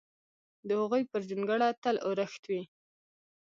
د 0.67 0.69
هغوی 0.81 1.03
پر 1.11 1.21
جونګړه 1.29 1.67
تل 1.83 1.95
اورښت 2.05 2.43
وي! 2.49 2.61